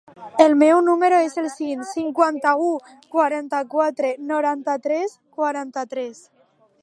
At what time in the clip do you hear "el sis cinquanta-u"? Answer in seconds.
1.41-2.71